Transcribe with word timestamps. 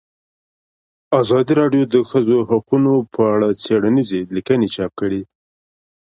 ازادي 1.21 1.53
راډیو 1.61 1.83
د 1.87 1.91
د 1.93 1.97
ښځو 2.09 2.37
حقونه 2.49 2.91
په 3.13 3.21
اړه 3.33 3.47
څېړنیزې 3.63 4.21
لیکنې 4.35 4.67
چاپ 4.75 4.91
کړي. 5.01 5.21